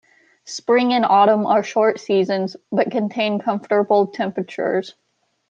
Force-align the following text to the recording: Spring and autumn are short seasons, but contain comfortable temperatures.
Spring 0.47 0.93
and 0.93 1.05
autumn 1.05 1.45
are 1.45 1.61
short 1.61 1.99
seasons, 1.99 2.57
but 2.71 2.89
contain 2.89 3.37
comfortable 3.37 4.07
temperatures. 4.07 4.95